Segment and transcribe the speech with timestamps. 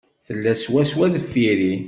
[0.25, 1.73] Tella swaswa deffir-i.